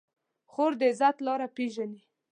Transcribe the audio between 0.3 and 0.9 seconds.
خور د